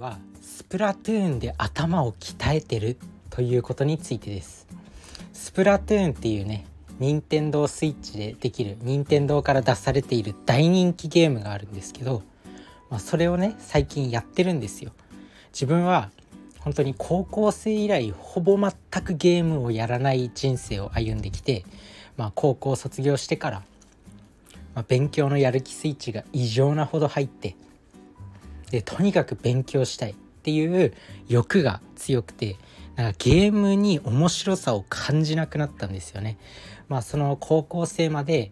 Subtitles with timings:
[0.00, 2.96] はスプラトゥーンで頭を鍛えてる
[3.28, 4.66] ということについてです。
[5.34, 6.64] スプラトゥーンっていうね
[6.98, 12.22] 任天堂スイッチでできる任天堂から出されている大人気ゲームがあるんですけど、
[12.88, 14.92] まあ、それをね最近やってるんですよ。
[15.52, 16.10] 自分は
[16.60, 21.66] 本当に高校生以来ほぼ全くゲームをやらない人生を歩んできて、
[22.16, 23.62] まあ、高校卒業してから、
[24.74, 27.54] まあ、勉強のやる気スイッチが異常なほど入って
[28.70, 30.94] でとにかく勉強したいっていう
[31.28, 32.56] 欲が強くて
[32.96, 36.38] なんかゲームに面白さを感じなくなったんですよね。
[36.88, 38.50] まあその高校生まで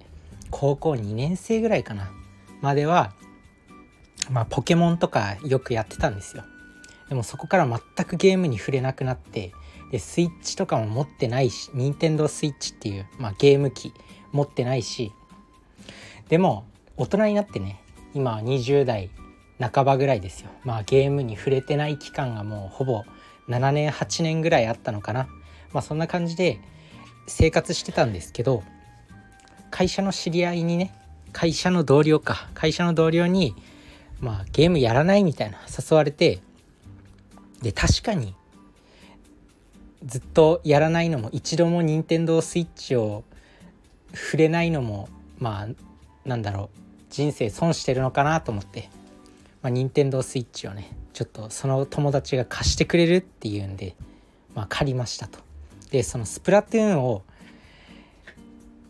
[0.51, 2.11] 高校2年生ぐらいかな
[2.61, 3.12] までは
[4.31, 6.45] まあポケモンとかよくやってたんですよ。
[7.09, 9.53] でもそこから全くゲームに触れなくなって
[9.91, 13.93] でスイッチとかも持ってないし任天堂スイッチっていう、まあ、ゲーム機
[14.33, 15.12] 持ってないし
[16.29, 17.83] でも大人になってね
[18.15, 19.11] 今は20代
[19.61, 20.51] 半ばぐらいですよ。
[20.64, 23.05] まあゲームに触れてない期間がもうほぼ
[23.48, 25.28] 7年8年ぐらいあったのかな。
[25.73, 26.61] まあそんな感じで
[27.27, 28.62] 生活してたんですけど
[29.70, 30.95] 会社の知り合いにね
[31.33, 32.48] 会社の同僚か。
[32.55, 33.55] 会社の同僚に
[34.20, 36.41] まあゲームやらないみたいな誘われて
[37.62, 38.34] で確かに
[40.05, 43.25] ずっとやらないのも一度も任天堂スイッチを
[44.14, 45.69] 触れないのもまあ
[46.25, 46.79] なんだろう
[47.11, 48.91] 人生損してるのかなと思って、
[49.62, 53.97] まあ、任天堂スイッチをねちょっとその友達が貸してくれるっていうんで、
[54.55, 55.41] まあ、借りましたと。
[55.91, 57.23] でそのスプラトゥーンを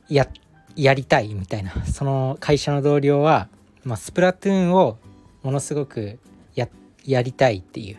[0.08, 0.27] や
[0.74, 3.48] やりたいみたいなその会社の同僚は、
[3.84, 4.98] まあ、スプラトゥーンを
[5.42, 6.19] ものすごく
[6.55, 6.69] や
[7.05, 7.98] やりたいっていう、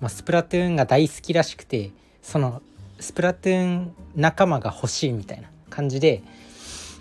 [0.00, 1.90] まあ、スプラトゥーンが大好きらしくて
[2.22, 2.60] その
[3.00, 6.22] スプラトゥーン仲間が欲しいみたいな感じで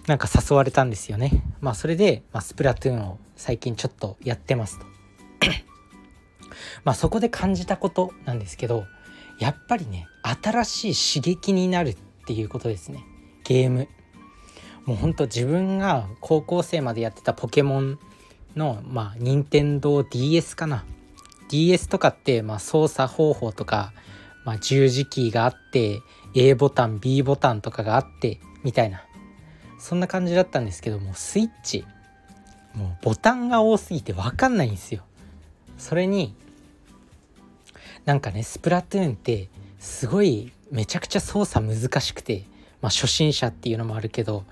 [0.08, 1.44] なんか誘われたんですよね。
[1.61, 4.86] まあそれで、まあ、スプラトゥーンを最近ちょっとやってますと。
[6.83, 8.86] まあそこで感じたことなんですけど
[9.39, 13.04] やっぱりね新しい刺激になるっていうことですね
[13.43, 13.87] ゲーム
[14.86, 17.99] もうほんと自分が高校生までやってたポケモン
[18.55, 20.86] のまあ任天堂 d s かな
[21.49, 23.93] DS とかってまあ操作方法とか、
[24.43, 26.02] まあ、十字キーがあって
[26.33, 29.04] A ボタン B ボタンとかがあってみたいな
[29.87, 31.86] そんな感じだったんですけどもスイッチ。
[32.75, 35.02] もうボタンが多すぎて分かんないんですよ。
[35.77, 36.36] それに
[38.03, 39.48] なんかねスプラトゥーンって
[39.80, 42.43] すごいめちゃくちゃ操作難しくて
[42.81, 44.43] まあ初心者っていうのもあるけど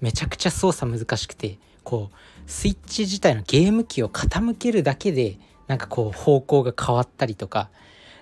[0.00, 2.16] めちゃくちゃ操作難しくてこう
[2.46, 7.68] スイッチ自体のゲーム機を傾けるだけでなんかこう方向が変わったりとか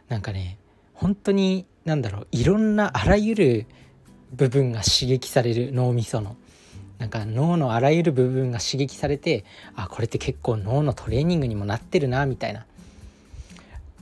[0.08, 0.56] なんかね
[0.94, 3.66] 本当に何だろういろんなあらゆる
[4.32, 6.34] 部分が刺激される脳みその。
[7.02, 12.64] なんか脳のあらゆる部分が刺激されてあこれって結構脳のトレーニングにもなってるなみたいな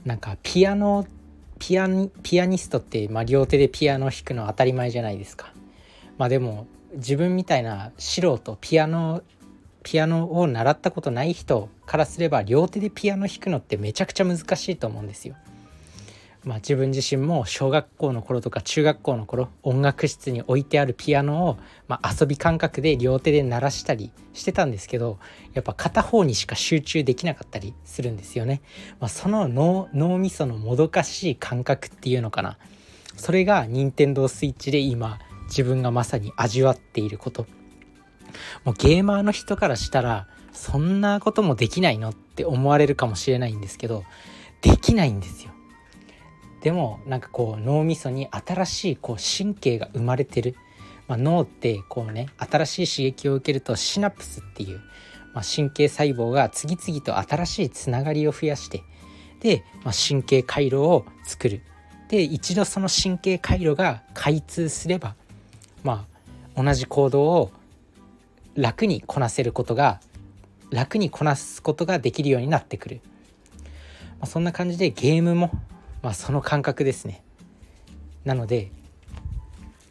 [0.05, 1.07] なんかピアノ
[1.57, 5.51] ピアニピアニストって、まあ、両手でピアノ弾くの当たり前じゃないですか。
[6.19, 9.23] まあでも自分みたいな素人ピアノ
[9.81, 15.35] ピアノを習ったことない人からすれば両手でピアノ弾くのってめちゃくちゃ難しいと思うんですよ。
[16.43, 21.57] まあ、自分自身も小学校の頃とか中学校の頃音楽室に置いてあるピアノを、
[21.87, 25.19] まあ、遊び感覚で両手で鳴らしたりしてたんですけど
[25.53, 28.61] やっぱ片方にしか集中できなかったりするんですよね。
[28.99, 32.57] まあ、その脳脳みそのもどかしい感覚っていうのかな
[33.17, 37.45] それが任天堂スイッチで今自分がまさに味わっていること
[38.63, 44.03] もうゲーマーの人からしたらそんなこともできないのって思われるかもしれないんですけど
[44.61, 45.51] できないんですよ。
[46.61, 50.55] でもなんかこう脳みそに新しいこう神経が生まれてる、
[51.07, 54.79] まあ、脳ってこうね新しい刺激を受けるとシナプスっていう、
[55.33, 58.83] まあ、神経細胞が次々と新しいつながりを増やして
[59.39, 61.61] で、まあ、神経回路を作る。
[62.09, 65.15] で一度その神経回路が開通すれば
[65.81, 66.05] ま
[66.55, 67.51] あ同じ行動を
[68.53, 70.01] 楽にこなせることが
[70.71, 73.01] 楽にこなすことができるようになってくる、
[74.19, 75.51] まあ、そんな感じでゲームも
[76.01, 77.23] まあ、その感覚ですね。
[78.25, 78.71] なので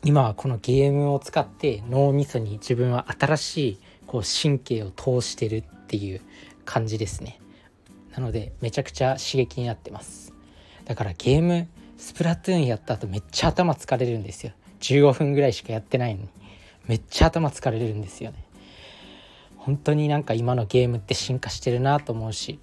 [0.04, 6.20] 今はこのゲームを使って脳みそに自分は新しいこう神経を通してるっていう
[6.64, 7.38] 感じですね。
[8.12, 10.32] なのでめちゃくちゃ刺激になってます。
[10.84, 11.68] だからゲーム
[11.98, 14.52] スプラトゥーンやった後めっちゃ頭疲れるんですよ。
[14.80, 16.28] 15分ぐらいしかやってないのに。
[16.86, 18.42] めっちゃ頭疲れるんですよね。
[19.58, 22.58] 本当になんか今のゲームって進化してるなと思うし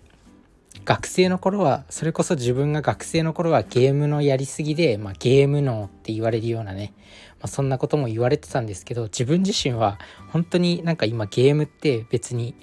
[0.87, 6.93] 学生の頃はそれこそ自分が学生の頃はゲームのやりすぎで、まあ、ゲーム脳って言われるようなね、
[7.31, 9.99] まあ、そんなことも言われてたんですけど自分自身は
[10.31, 12.55] 本当になんか今ゲームって別に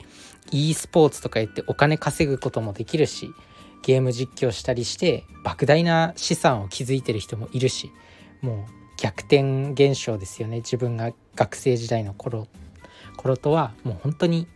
[0.53, 3.29] e スポーツとか言ってお金稼ぐこともできるし
[3.83, 7.93] ゲーム実況したりして莫大な資産を築いてる人もいるし
[8.41, 12.49] もう逆転現象ですよね自分が学生時代の頃
[13.19, 14.49] 頃とはもう本当に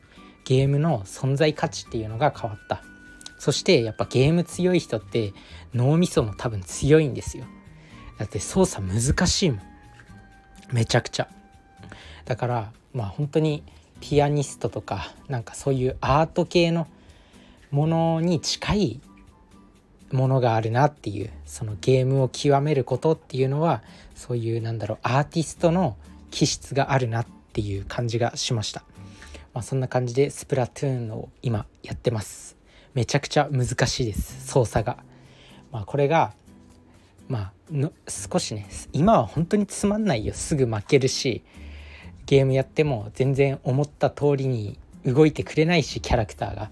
[0.46, 2.87] ゲームの存在価値っていうのが変わった。
[3.38, 5.32] そしてやっぱゲーム強い人って
[5.74, 7.44] 脳みそも多分強いんですよ。
[8.18, 9.62] だって操作難しいもん。
[10.72, 11.28] めちゃくちゃ。
[12.24, 13.62] だからまあ本当に
[14.00, 16.86] ピアニストとかなんかそういうアート系の
[17.70, 19.00] ものに近い
[20.12, 23.82] ものがあるなっていうそのゲームを極めることっていうのは
[24.14, 25.96] そういうなんだろうアーティストの
[26.30, 28.84] 気質があるなっていう感じがしました、
[29.52, 32.57] まあ、そんな感じでスプラトゥーンを今やってます。
[32.98, 34.96] めちゃくちゃ難しいです操作が、
[35.70, 36.32] まあ、これが
[37.28, 40.34] まあの少しね今は本当につまんないよ。
[40.34, 41.44] すぐ負けるし
[42.26, 46.70] ゲームやっても全然思った通りに動いてくれないしキャラクターが。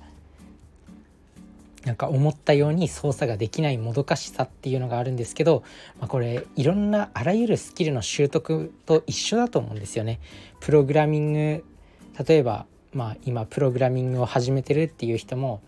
[1.84, 5.62] なんか思ったように操作ができないもどかしさっていうのがあるんですけど、
[6.00, 10.18] まあ、これいろんなあらゆるスキルの習得と一緒だと思うんですよね。
[10.58, 11.64] プログラミング
[12.26, 15.60] 例えば、まあ、今プログラミングを始めてるっていう人も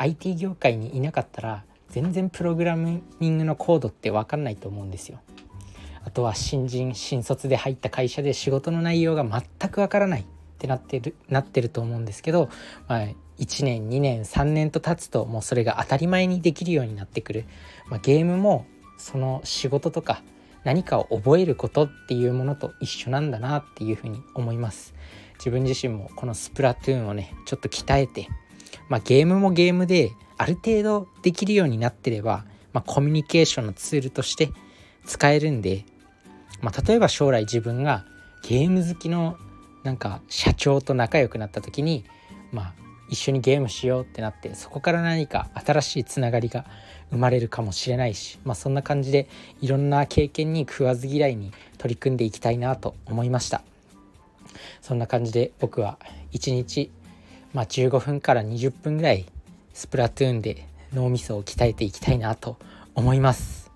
[0.00, 5.20] IT 業界にいなかったら全然プログラミングのコードって分かんないと思うんですよ。
[6.02, 10.24] あとは新人新卒で入った会社で仕事の内容が全く分からないっ
[10.58, 12.48] てなってるなってると思うんですけど、
[12.88, 13.08] まあ、
[13.38, 17.44] 1年2年3年と経つともうそれが当たり前にできるようになってくる、
[17.88, 18.64] まあ、ゲームも
[18.96, 20.22] その仕事とか
[20.64, 24.94] 何かを覚えることっていうものと一緒なんだなっていうふうに思います
[25.34, 28.28] 自分自身もこのスプラトゥーンをねちょっと鍛えて、
[28.90, 34.50] まあ、ゲームもゲームである程度できるようになってれば、まあ、コミュニケーションのツールとして
[35.06, 35.84] 使えるんで、
[36.60, 38.04] まあ、例えば将来自分が
[38.42, 39.36] ゲーム好きの
[39.84, 42.04] なんか社長と仲良くなった時に
[42.52, 42.72] まあ
[43.08, 46.64] 一緒にゲームしようってなってそこから何か新しいつながりが
[47.10, 49.28] 生まれるかもしれないし、まあ、そんな感じで
[49.60, 53.62] いろんな経験に食わず嫌いに取り組んでいきたいなと思いました。
[54.80, 55.98] そんな感じで僕は
[56.32, 56.90] 1日、
[57.52, 59.26] まあ、15分から20分ぐらい
[59.72, 62.56] スプラトゥーンで脳みそを鍛えていきたいなと
[62.94, 63.70] 思います。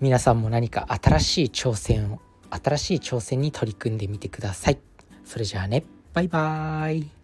[0.00, 4.78] 皆さんも何か新しい挑戦を新しい挑戦に取り組んでみてください。
[5.24, 5.84] それじゃあね。
[6.12, 7.23] バイバーイ。